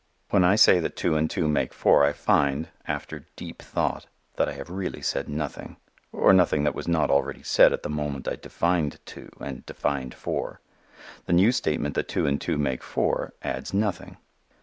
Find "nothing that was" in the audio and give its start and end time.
6.33-6.87